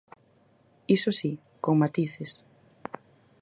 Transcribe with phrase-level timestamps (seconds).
[0.95, 1.31] Iso si,
[1.63, 2.31] con matices.